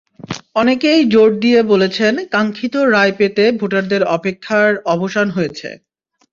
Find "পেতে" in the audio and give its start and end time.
3.19-3.43